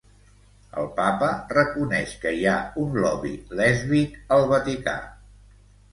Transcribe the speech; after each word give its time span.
El 0.83 0.87
Papa 0.99 1.27
reconeix 1.57 2.15
que 2.23 2.33
hi 2.37 2.47
ha 2.53 2.55
un 2.87 2.97
'lobby' 3.03 3.37
lèsbic 3.61 4.19
al 4.39 4.49
Vaticà. 4.57 4.97